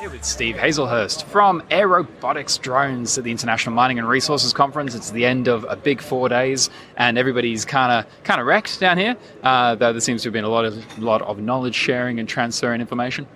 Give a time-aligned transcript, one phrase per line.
[0.00, 4.94] Here with Steve Hazelhurst from Airobotics Drones at the International Mining and Resources Conference.
[4.94, 8.78] It's the end of a big four days, and everybody's kind of kind of wrecked
[8.78, 9.16] down here.
[9.42, 12.28] Uh, though there seems to have been a lot of lot of knowledge sharing and
[12.28, 13.26] transferring information.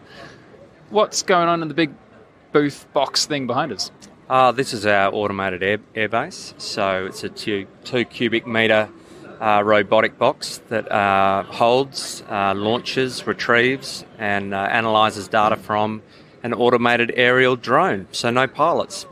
[0.91, 1.95] What's going on in the big
[2.53, 3.91] booth box thing behind us?
[4.29, 6.55] Uh, this is our automated air, airbase.
[6.61, 8.89] So it's a two, two cubic metre
[9.41, 16.03] uh, robotic box that uh, holds, uh, launches, retrieves, and uh, analyses data from
[16.43, 18.07] an automated aerial drone.
[18.13, 19.07] So no pilots.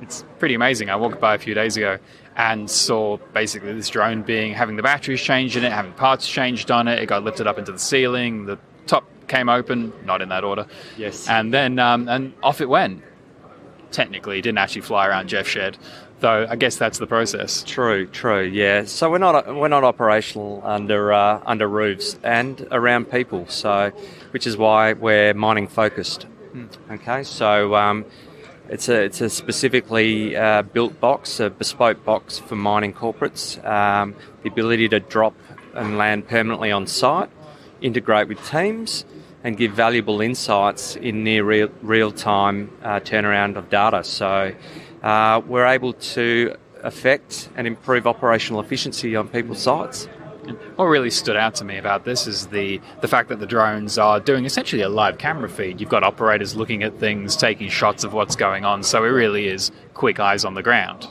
[0.00, 0.88] It's pretty amazing.
[0.90, 1.98] I walked by a few days ago
[2.36, 6.70] and saw basically this drone being having the batteries changed in it, having parts changed
[6.70, 6.98] on it.
[6.98, 8.46] It got lifted up into the ceiling.
[8.46, 10.66] The top came open, not in that order.
[10.96, 11.28] Yes.
[11.28, 13.02] And then um, and off it went.
[13.90, 15.76] Technically, it didn't actually fly around Jeff Shed,
[16.20, 16.46] though.
[16.48, 17.64] I guess that's the process.
[17.64, 18.84] True, true, yeah.
[18.84, 23.48] So we're not we're not operational under uh, under roofs and around people.
[23.48, 23.90] So,
[24.30, 26.26] which is why we're mining focused.
[26.90, 28.04] Okay, so um,
[28.68, 33.62] it's a it's a specifically uh, built box, a bespoke box for mining corporates.
[33.64, 35.34] Um, the ability to drop
[35.74, 37.30] and land permanently on site,
[37.80, 39.04] integrate with teams,
[39.44, 44.02] and give valuable insights in near real real time uh, turnaround of data.
[44.04, 44.54] So
[45.02, 50.08] uh, we're able to affect and improve operational efficiency on people's sites.
[50.76, 53.98] What really stood out to me about this is the, the fact that the drones
[53.98, 55.80] are doing essentially a live camera feed.
[55.80, 59.48] You've got operators looking at things, taking shots of what's going on, so it really
[59.48, 61.08] is quick eyes on the ground.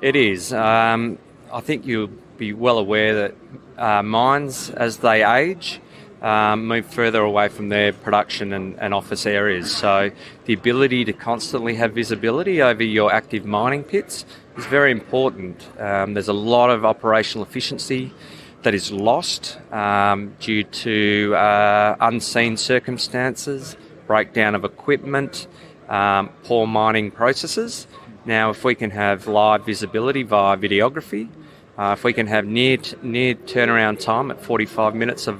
[0.00, 0.52] It is.
[0.52, 1.18] Um,
[1.52, 3.34] I think you'll be well aware that
[3.76, 5.80] uh, mines, as they age,
[6.22, 9.74] um, move further away from their production and, and, office areas.
[9.74, 10.10] So
[10.46, 14.24] the ability to constantly have visibility over your active mining pits
[14.56, 15.64] is very important.
[15.78, 18.12] Um, there's a lot of operational efficiency
[18.62, 25.46] that is lost um, due to uh, unseen circumstances, breakdown of equipment,
[25.88, 27.86] um, poor mining processes.
[28.24, 31.28] Now, if we can have live visibility via videography,
[31.78, 35.38] uh, if we can have near near turnaround time at 45 minutes of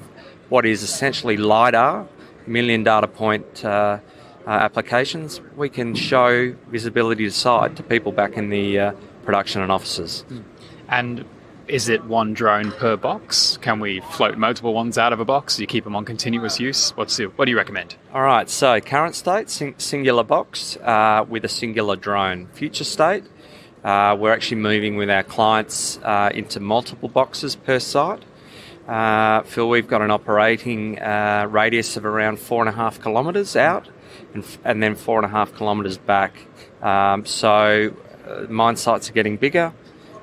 [0.48, 2.06] what is essentially lidar,
[2.46, 3.98] million data point uh,
[4.46, 8.92] uh, applications, we can show visibility to site to people back in the uh,
[9.24, 10.24] production and offices.
[10.88, 11.24] And
[11.68, 13.58] is it one drone per box?
[13.58, 15.56] Can we float multiple ones out of a box?
[15.56, 16.90] Do you keep them on continuous use?
[16.96, 17.96] What's the, what do you recommend?
[18.12, 22.48] All right, so current state, sing, singular box uh, with a singular drone.
[22.48, 23.24] Future state,
[23.84, 28.24] uh, we're actually moving with our clients uh, into multiple boxes per site.
[28.86, 33.54] Uh, Phil, we've got an operating uh, radius of around four and a half kilometres
[33.54, 33.86] out
[34.32, 36.46] and, and, then four and a half kilometres back.
[36.80, 37.94] Um, so
[38.26, 39.74] uh, mine sites are getting bigger.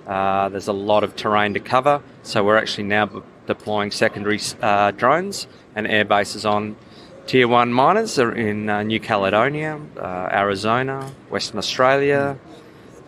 [0.07, 4.39] Uh, there's a lot of terrain to cover, so we're actually now b- deploying secondary
[4.61, 6.75] uh, drones and air bases on
[7.25, 12.37] tier one miners in uh, New Caledonia, uh, Arizona, Western Australia,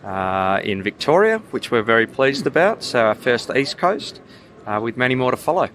[0.04, 2.82] uh, in Victoria, which we're very pleased about.
[2.82, 4.20] So our first East Coast,
[4.66, 5.68] uh, with many more to follow.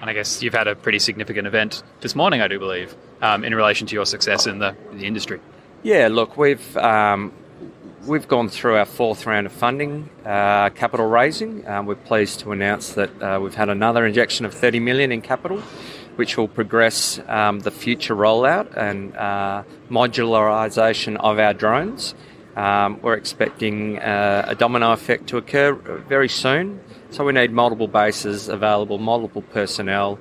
[0.00, 3.44] And I guess you've had a pretty significant event this morning, I do believe, um,
[3.44, 5.40] in relation to your success in the, the industry.
[5.82, 7.32] Yeah, look, we've um,
[8.06, 11.66] We've gone through our fourth round of funding, uh, capital raising.
[11.66, 15.22] Um, we're pleased to announce that uh, we've had another injection of 30 million in
[15.22, 15.58] capital,
[16.14, 22.14] which will progress um, the future rollout and uh, modularisation of our drones.
[22.54, 26.78] Um, we're expecting uh, a domino effect to occur very soon,
[27.10, 30.20] so we need multiple bases available, multiple personnel.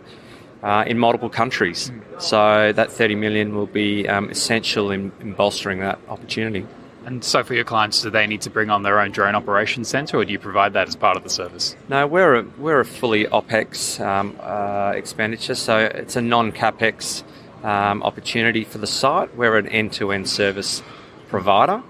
[0.63, 1.91] Uh, in multiple countries.
[2.18, 6.66] So that 30 million will be um, essential in, in bolstering that opportunity.
[7.05, 9.89] And so, for your clients, do they need to bring on their own drone operations
[9.89, 11.75] center, or do you provide that as part of the service?
[11.88, 17.23] No, we're a, we're a fully OPEX um, uh, expenditure, so it's a non CAPEX
[17.63, 19.35] um, opportunity for the site.
[19.35, 20.81] We're an end to end service
[21.27, 21.83] provider.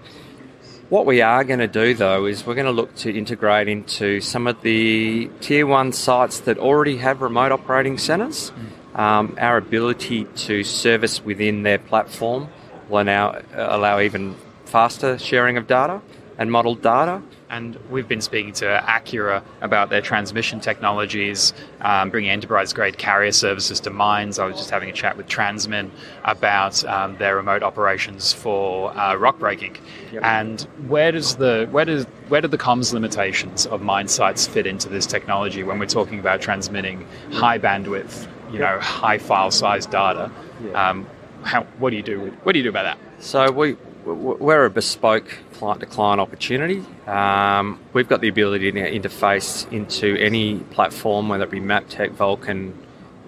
[0.89, 4.21] What we are going to do though is we're going to look to integrate into
[4.21, 8.51] some of the tier one sites that already have remote operating centres.
[8.93, 8.99] Mm.
[8.99, 12.49] Um, our ability to service within their platform
[12.87, 14.35] will now allow even
[14.66, 16.02] faster sharing of data
[16.38, 17.22] and modeled data.
[17.50, 23.32] And we've been speaking to Acura about their transmission technologies, um, bringing enterprise grade carrier
[23.32, 24.40] services to mines.
[24.40, 25.91] I was just having a chat with Transmin
[26.23, 29.78] about um, their remote operations for uh, rock breaking.
[30.12, 30.23] Yep.
[30.23, 34.66] And where does the where does where do the comms limitations of mine sites fit
[34.66, 39.85] into this technology when we're talking about transmitting high bandwidth, you know, high file size
[39.85, 40.32] data?
[40.73, 41.06] Um,
[41.44, 42.34] how, what do you do?
[42.41, 43.23] What do you do about that?
[43.23, 46.84] So we we're a bespoke client to client opportunity.
[47.07, 52.78] Um, we've got the ability to interface into any platform, whether it be Maptek, Vulcan,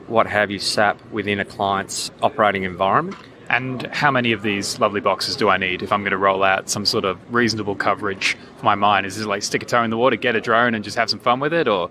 [0.08, 3.18] what have you, SAP, within a client's operating environment.
[3.50, 6.44] And how many of these lovely boxes do I need if I'm going to roll
[6.44, 9.06] out some sort of reasonable coverage for my mine?
[9.06, 11.10] Is it like stick a toe in the water, get a drone, and just have
[11.10, 11.88] some fun with it, or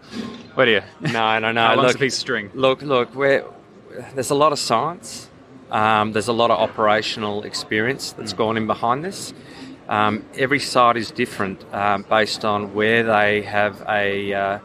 [0.55, 0.83] what do you?
[1.00, 1.62] No, no, no.
[1.62, 2.50] How long's look, a piece of string?
[2.53, 3.15] Look, look.
[3.15, 3.44] We're,
[4.15, 5.31] there's a lot of science.
[5.71, 8.39] Um, there's a lot of operational experience that's Mm.
[8.39, 9.35] gone in behind this.
[9.89, 14.59] Um, every site is different um, based on where they have a uh,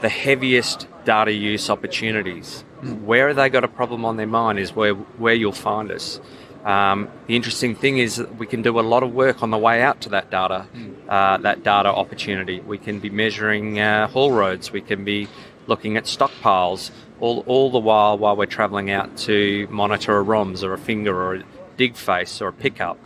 [0.00, 2.64] the heaviest data use opportunities.
[3.04, 6.20] Where they got a problem on their mind is where where you'll find us.
[6.64, 9.58] Um, the interesting thing is that we can do a lot of work on the
[9.58, 10.66] way out to that data,
[11.08, 12.60] uh, that data opportunity.
[12.60, 14.72] We can be measuring uh, haul roads.
[14.72, 15.28] We can be
[15.66, 20.62] looking at stockpiles, all, all the while while we're travelling out to monitor a ROMS
[20.62, 21.44] or a finger or a
[21.76, 22.98] dig face or a pickup.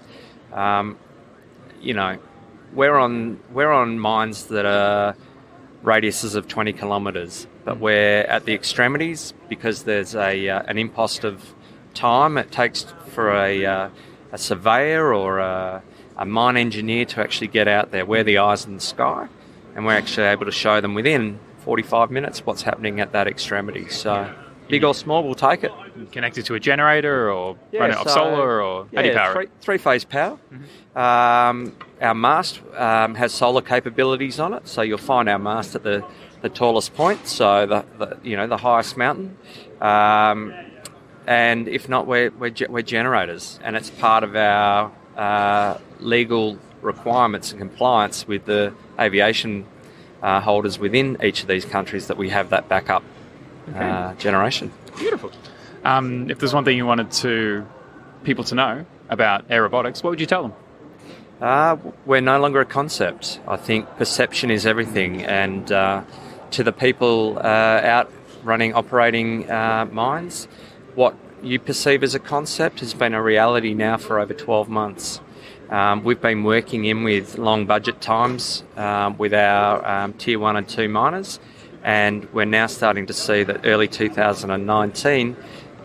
[0.52, 0.98] Um,
[1.80, 2.18] you know,
[2.74, 5.16] we're on we're on mines that are
[5.82, 11.24] radiuses of 20 kilometres, but we're at the extremities because there's a uh, an impost
[11.24, 11.54] of
[11.94, 13.88] time it takes for a uh,
[14.32, 15.82] a surveyor or a,
[16.16, 18.06] a mine engineer to actually get out there.
[18.06, 19.28] We're the eyes in the sky,
[19.74, 23.88] and we're actually able to show them within 45 minutes what's happening at that extremity.
[23.88, 24.32] So,
[24.68, 25.72] big or small, we'll take it.
[26.10, 29.14] Connected to a generator, or Yeah, run it off so- solar, or how do you
[29.14, 29.50] Yeah, power three, it?
[29.60, 30.38] three phase power.
[30.96, 35.82] Um, our mast um, has solar capabilities on it, so you'll find our mast at
[35.84, 36.04] the,
[36.42, 39.36] the tallest point, so the, the you know the highest mountain.
[39.80, 40.52] Um,
[41.26, 47.52] and if not, we're, we're, we're generators, and it's part of our uh, legal requirements
[47.52, 49.64] and compliance with the aviation
[50.22, 53.02] uh, holders within each of these countries that we have that backup
[53.74, 54.72] uh, generation.
[54.98, 55.32] Beautiful.
[55.84, 57.66] Um, if there's one thing you wanted to
[58.24, 60.52] people to know about Airobotics, what would you tell them?
[61.40, 61.76] Uh,
[62.06, 63.40] we're no longer a concept.
[63.48, 66.04] I think perception is everything, and uh,
[66.52, 68.12] to the people uh, out
[68.44, 70.46] running, operating uh, mines,
[70.94, 75.20] what you perceive as a concept has been a reality now for over 12 months.
[75.72, 80.54] Um, we've been working in with long budget times um, with our um, tier one
[80.54, 81.40] and two miners,
[81.82, 85.34] and we're now starting to see that early 2019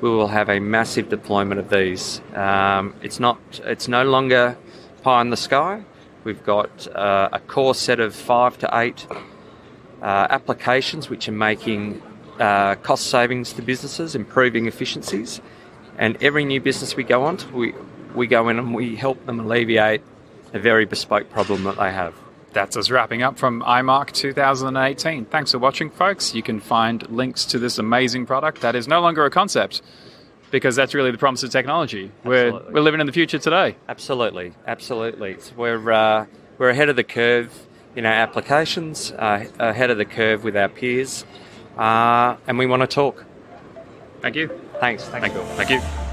[0.01, 2.19] we will have a massive deployment of these.
[2.35, 4.57] Um, it's not, it's no longer
[5.03, 5.85] pie in the sky.
[6.25, 9.07] We've got uh, a core set of five to eight
[10.01, 12.01] uh, applications which are making
[12.41, 15.39] uh, cost savings to businesses, improving efficiencies,
[15.97, 17.73] and every new business we go on to, we,
[18.17, 20.01] we go in and we help them alleviate
[20.53, 22.13] a very bespoke problem that they have.
[22.53, 25.25] That's us wrapping up from IMARC 2018.
[25.25, 26.33] Thanks for watching, folks.
[26.33, 29.81] You can find links to this amazing product that is no longer a concept
[30.49, 32.11] because that's really the promise of technology.
[32.23, 33.75] We're, we're living in the future today.
[33.87, 35.39] Absolutely, absolutely.
[35.39, 36.25] So we're uh,
[36.57, 40.69] we're ahead of the curve in our applications, uh, ahead of the curve with our
[40.69, 41.25] peers,
[41.77, 43.25] uh, and we want to talk.
[44.21, 44.47] Thank you.
[44.79, 45.03] Thanks.
[45.03, 45.45] Thanks, Thank, Bill.
[45.57, 46.06] thank you.